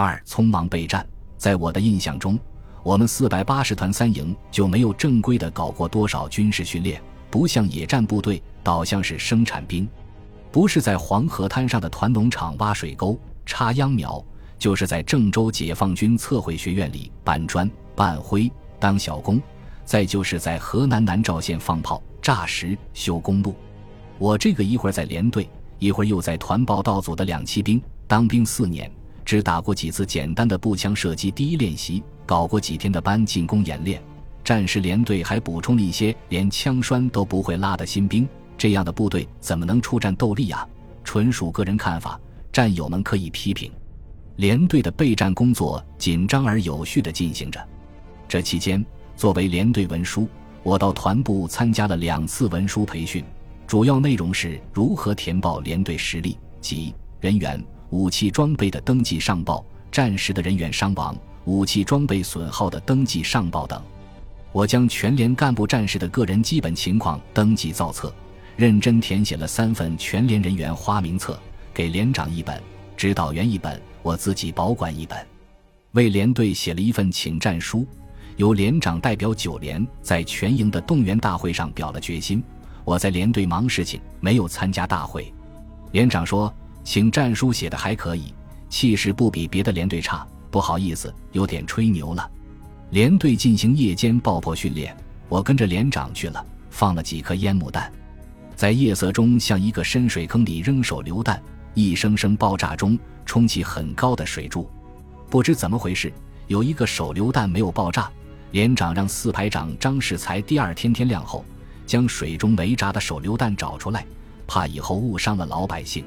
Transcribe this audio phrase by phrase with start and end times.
[0.00, 1.06] 二、匆忙备战。
[1.36, 2.38] 在我的印象中，
[2.82, 9.86] 我们四百八十团三营就没有正规的搞过多少军事训练，不像野战部队，倒像是生产兵。
[10.50, 14.24] 不是在黄河滩上的团农场挖水沟、插秧苗，
[14.58, 19.38] 就是在郑州解放军测绘学院里搬砖、搬灰、当小工，
[19.84, 23.54] 再就是在河南南召县放炮、炸石、修公路。
[24.18, 25.46] 我这个一会儿在连队，
[25.78, 28.90] 一会儿又在团报道组的两栖兵，当兵四年，
[29.24, 34.02] 只打过几次简单的步枪射击第一练习，搞过几天的班进攻演练。
[34.42, 38.28] 战时连队还补充了一些连枪栓都不会拉的新兵。
[38.58, 40.66] 这样的部队怎么能出战斗力啊？
[41.04, 42.20] 纯属个人看法，
[42.52, 43.70] 战友们可以批评。
[44.36, 47.64] 连队的备战工作紧张而有序地进行着。
[48.26, 48.84] 这期间，
[49.16, 50.28] 作为连队文书，
[50.62, 53.24] 我到团部参加了两次文书培训，
[53.66, 63.82] 主要内容是如何填报连队实力及人员、武器装备的登记上报、战时的人员伤亡、武器装备损耗的登记上报等。
[64.52, 68.12] 我将全连干部战士的个人基本情况登记造册。
[68.56, 71.40] 认真填写了三份全连人员花名册，
[71.72, 72.60] 给连长一本，
[72.94, 75.26] 指导员一本，我自己保管一本。
[75.92, 77.86] 为连队写了一份请战书，
[78.36, 82.42] 由连长代表九连在全营的动员大会上表了决心。
[82.84, 85.32] 我在连队忙事情，没有参加大会。
[85.92, 88.34] 连长说，请战书写的还可以，
[88.68, 92.28] 气势不比别的连队差，不好意思，有点吹牛了。
[92.90, 94.96] 连队进行夜间爆破训练，
[95.28, 97.90] 我跟着连长去了，放了几颗烟幕弹。
[98.56, 101.40] 在夜色中，向一个深水坑里扔手榴弹，
[101.74, 104.68] 一声声爆炸中冲起很高的水柱。
[105.30, 106.12] 不知怎么回事，
[106.48, 108.10] 有一个手榴弹没有爆炸。
[108.50, 111.44] 连长让四排长张世才第二天天亮后，
[111.86, 114.04] 将水中没炸的手榴弹找出来，
[114.48, 116.04] 怕以后误伤了老百姓。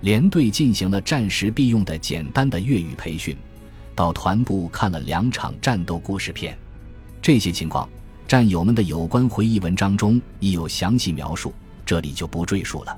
[0.00, 3.36] 连队进行了战时必用的简单的粤语培训，
[3.94, 6.56] 到团部看了两场战斗故事片。
[7.20, 7.88] 这些情况，
[8.26, 11.52] 战友们的有关回忆文章中已有详细描述。
[11.84, 12.96] 这里就不赘述了。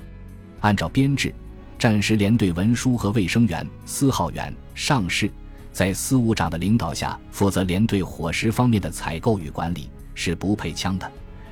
[0.61, 1.33] 按照编制，
[1.79, 5.31] 战时连队文书和卫生员、司号员、上士，
[5.73, 11.11] 在司务长的领导下，负责连队伙食方面的采购与管理，是不配枪的，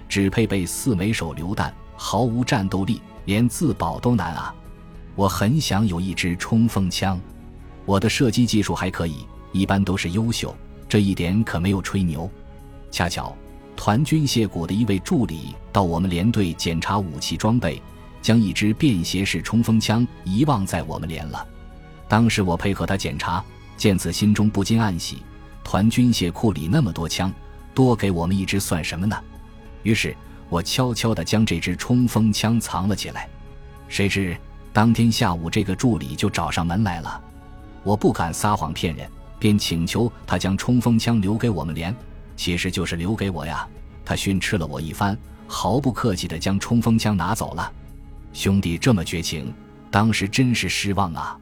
[0.08, 4.54] 只配备四枚手榴弹，毫无战斗力，连自保都难啊！
[5.18, 7.20] 我很想有一支冲锋枪，
[7.84, 10.56] 我的射击技术还可以，一般都是优秀，
[10.88, 12.30] 这一点可没有吹牛。
[12.92, 13.36] 恰巧。
[13.74, 17.82] 团军械谷的一位助理到我们连队检查武器装备，
[18.22, 21.44] 将一支便携式冲锋枪遗忘在我们连了。
[22.08, 23.44] 当时我配合他检查，
[23.76, 25.18] 见此心中不禁暗喜：
[25.64, 27.32] 团军械库里那么多枪，
[27.74, 29.16] 多给我们一支算什么呢？
[29.82, 30.16] 于是
[30.48, 33.28] 我悄悄地将这支冲锋枪藏了起来。
[33.88, 34.36] 谁知
[34.72, 37.20] 当天下午，这个助理就找上门来了。
[37.82, 39.08] 我不敢撒谎骗人，
[39.38, 41.94] 便请求他将冲锋枪留给我们连。
[42.36, 43.66] 其实就是留给我呀！
[44.04, 45.18] 他训斥了我一番，
[45.48, 47.72] 毫不客气地将冲锋枪拿走了。
[48.32, 49.52] 兄弟这么绝情，
[49.90, 51.36] 当时真是失望啊！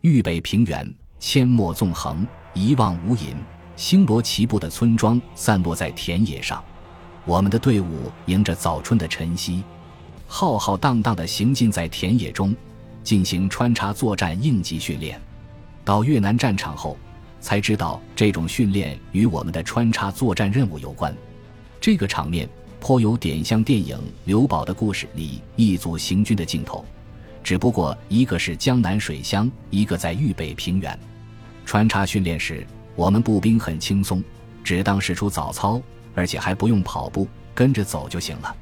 [0.00, 3.36] 豫北平原阡陌纵横，一望无垠，
[3.76, 6.62] 星罗棋布的村庄散落在田野上。
[7.24, 9.62] 我们的队伍迎着早春的晨曦，
[10.34, 12.56] 浩浩荡荡地行进在田野中，
[13.04, 15.20] 进行穿插作战应急训练。
[15.84, 16.96] 到越南战场后。
[17.38, 21.12] 才知道这种训练与我们的穿插作战任务有关，
[21.80, 22.48] 这个场面
[22.78, 26.84] 颇有点像电影《刘宝的故事》里一组行军的镜头，
[27.42, 30.96] 只不过一个是江南水乡，一个在豫北平原。
[31.66, 32.64] 穿插训练时，
[32.94, 34.22] 我们步兵很轻松，
[34.62, 35.82] 只当是出早操，
[36.14, 37.26] 而且还不用跑步，
[37.56, 38.56] 跟着走就行了。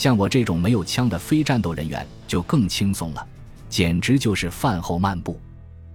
[0.00, 3.28] 像我这种没有枪的非战斗人员就更轻松了，
[3.68, 5.38] 简直就是饭后漫步。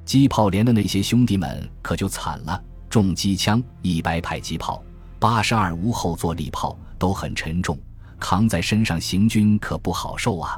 [0.06, 4.84] 机炮连的那些兄弟们可就惨了，重机枪、一百迫击炮、
[5.18, 7.76] 八十二无后坐力炮都很沉重，
[8.20, 10.56] 扛在身上行军可不好受啊。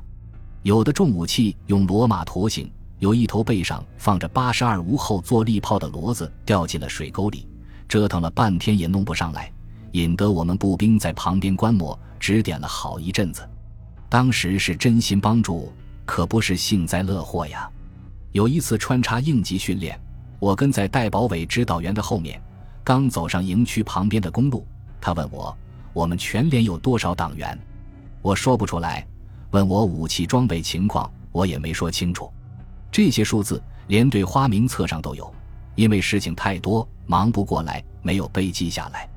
[0.64, 2.70] 有的重武器用骡马驮行，
[3.00, 7.48] 有一头背上放着八十二无后坐力炮的骡子掉进了水沟里，
[7.88, 9.50] 折腾了半天也弄不上来，
[9.98, 13.42] 引得我们步兵在旁边观摩指点了好一阵子。
[14.08, 15.74] 当时是真心帮助，
[16.06, 17.68] 可不是幸灾乐祸呀。
[18.32, 20.00] 有一次穿插应急训练，
[20.38, 22.40] 我跟在戴保伟指导员的后面，
[22.84, 24.64] 刚走上营区旁边的公路，
[25.02, 25.56] 他问我
[25.94, 27.58] ：“我们全连有多少党员？”
[28.22, 29.06] 我说不出来。
[29.52, 32.32] 问我武器装备情况，我也没说清楚。
[32.92, 35.34] 这些数字连队花名册上都有，
[35.74, 39.10] 因为事情太多，忙不过来，没有背记下来。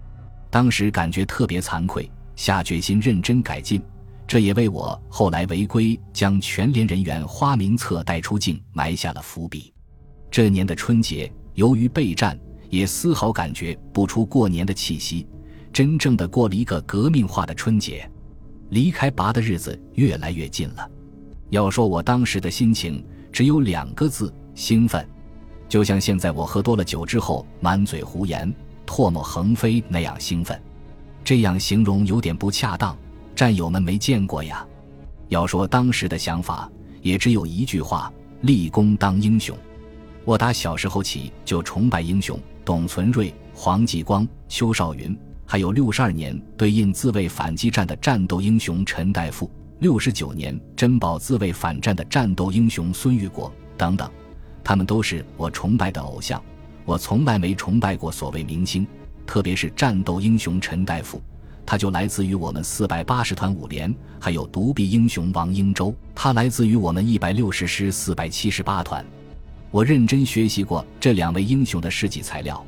[0.51, 3.81] 当时感觉特别惭愧，下决心认真改进。
[4.27, 9.73] 这也为我后来违规将全连人员花名册带出境埋下了伏笔。
[10.31, 12.39] 这年的春节，由于备战，
[12.69, 15.27] 也丝毫感觉不出过年的气息，
[15.73, 18.09] 真正的过了一个革命化的春节。
[18.69, 20.89] 离开拔的日子越来越近了。
[21.49, 25.05] 要说我当时的心情，只有两个字：兴奋。
[25.69, 28.53] 就像现在我喝多了酒之后满嘴胡言、
[28.91, 30.61] 唾沫横飞那样兴奋。
[31.23, 32.99] 这样形容有点不恰当，
[33.37, 34.67] 战友们没见过呀。
[35.29, 36.69] 要说当时的想法，
[37.01, 39.57] 也只有一句话：立功当英雄。
[40.25, 45.17] 我打小时候起就崇拜英雄董存瑞、黄继光、邱少云，
[45.47, 49.49] 还有六十二年对印自卫反击战的战斗英雄陈大富，
[49.79, 54.11] 六十九年珍宝自卫反战的战斗英雄孙玉国等等。
[54.65, 56.43] 他们都是我崇拜的偶像，
[56.91, 58.85] 我从来没崇拜过所谓明星，
[59.25, 61.23] 特别是战斗英雄陈大夫，
[61.65, 69.07] 他就来自于我们四百八十团五连；还有独臂英雄王英洲，他来自于我们一百六十师四百七十八团。
[69.71, 72.61] 我认真学习过这两位英雄的事迹材料，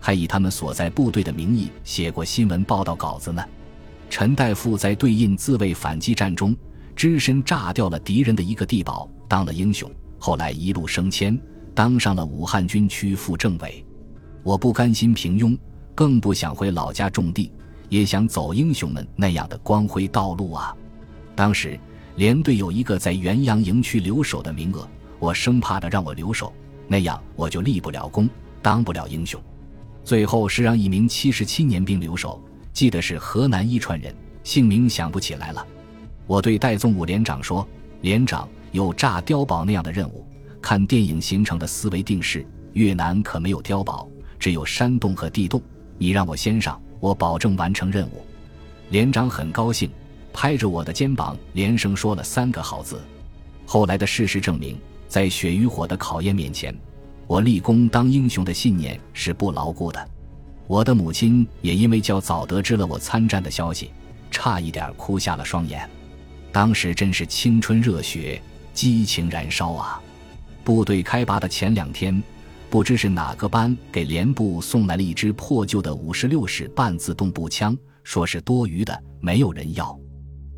[0.00, 3.44] 还以他们所在部队的名义写过新闻报道稿子呢。
[4.10, 6.52] 陈大夫在对印自卫反击战中，
[6.96, 9.88] 只身炸掉了敌人的一个地堡，当了英雄。
[10.18, 11.40] 后来一路升迁，
[11.78, 13.84] 当上了武汉军区副政委。
[14.42, 15.56] 我不甘心平庸，
[15.94, 17.52] 更不想回老家种地，
[17.88, 20.76] 也想走英雄们那样的光辉道路啊！
[21.36, 21.78] 当时
[22.16, 24.88] 连队有一个在元阳营区留守的名额，
[25.20, 26.52] 我生怕的让我留守，
[26.88, 28.28] 那样我就立不了功，
[28.60, 29.40] 当不了英雄。
[30.02, 32.42] 最后是让一名七十七年兵留守，
[32.72, 35.64] 记得是河南伊川人，姓名想不起来了。
[36.26, 37.64] 我对戴宗武连长说
[38.02, 40.26] ：“连长。”有炸碉堡那样的任务，
[40.60, 42.46] 看电影形成的思维定式。
[42.74, 44.08] 越南可没有碉堡，
[44.38, 45.60] 只有山洞和地洞。
[45.96, 48.24] 你让我先上，我保证完成任务。
[48.90, 49.90] 连长很高兴，
[50.32, 53.00] 拍着我的肩膀，连声说了三个好字。
[53.66, 54.78] 后来的事实证明，
[55.08, 56.74] 在血与火的考验面前，
[57.26, 60.08] 我立功当英雄的信念是不牢固的。
[60.66, 63.90] 我的母亲也因为较早得知了我参战的消息，
[64.30, 65.88] 差一点哭瞎了双眼。
[66.52, 68.40] 当时真是青春热血。
[68.74, 70.00] 激情燃烧啊！
[70.68, 72.22] 部队开拔的前两天，
[72.68, 77.74] 不知是哪个班给连部送来了一支破旧的五十六式半自动步枪，
[78.04, 79.98] 说是多余的，没有人要。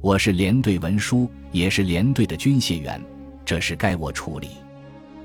[0.02, 3.00] 我是连队文书，也是连队的军械员，
[3.44, 4.48] 这事该我处理。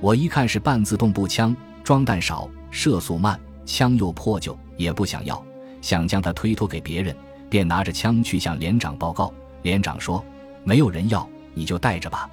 [0.01, 5.43] 我一看是半自动步枪，装弹少，射速慢，枪又破旧，也不想要，
[5.81, 7.15] 想将它推脱给别人，
[7.49, 9.33] 便拿着枪去向连长报告。
[9.63, 10.23] 连长说
[10.63, 12.29] ：“没有人要，你就带着吧。”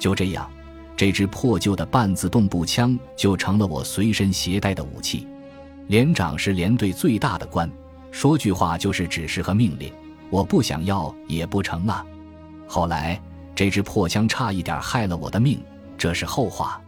[0.00, 0.50] 就这样，
[0.96, 5.26] 这支破旧的半自动步枪就成了我随身携带的武器。
[5.88, 7.70] 连长是连队最大的官，
[8.10, 9.92] 说句话就是指示和命令，
[10.30, 12.04] 我不想要也不成啊。
[12.66, 13.20] 后来
[13.54, 15.60] 这支破枪差一点害了我的命，
[15.98, 16.80] 这是后话。